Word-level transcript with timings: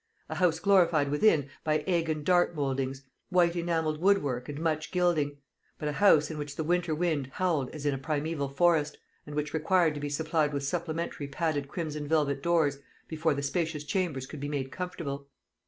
A 0.29 0.35
house 0.37 0.57
glorified 0.57 1.11
within 1.11 1.47
by 1.63 1.83
egg 1.85 2.09
and 2.09 2.25
dart 2.25 2.55
mouldings, 2.55 3.03
white 3.29 3.55
enamelled 3.55 4.01
woodwork 4.01 4.49
and 4.49 4.59
much 4.59 4.89
gilding; 4.91 5.37
but 5.77 5.87
a 5.87 5.91
house 6.01 6.31
in 6.31 6.39
which 6.39 6.55
the 6.55 6.63
winter 6.63 6.95
wind 6.95 7.27
howled 7.33 7.69
as 7.69 7.85
in 7.85 7.93
a 7.93 7.99
primeval 7.99 8.49
forest, 8.49 8.97
and 9.27 9.35
which 9.35 9.53
required 9.53 9.93
to 9.93 9.99
be 9.99 10.09
supplied 10.09 10.53
with 10.53 10.63
supplementary 10.63 11.27
padded 11.27 11.67
crimson 11.67 12.07
velvet 12.07 12.41
doors 12.41 12.79
before 13.07 13.35
the 13.35 13.43
spacious 13.43 13.83
chambers 13.83 14.25
could 14.25 14.39
be 14.39 14.49
made 14.49 14.71
comfortable. 14.71 15.27